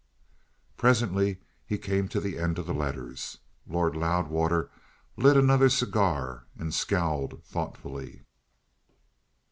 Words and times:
Presently 0.77 1.37
they 1.69 1.77
came 1.77 2.07
to 2.07 2.19
the 2.19 2.39
end 2.39 2.57
of 2.57 2.65
the 2.65 2.73
letters. 2.73 3.37
Lord 3.67 3.95
Loudwater 3.95 4.71
lit 5.15 5.37
another 5.37 5.69
cigar, 5.69 6.47
and 6.57 6.73
scowled 6.73 7.43
thoughtfully. 7.43 8.23